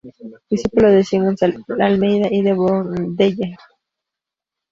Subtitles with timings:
[0.51, 1.39] Discípulo de Simões
[1.77, 3.49] de Almeida y de Bourdelle.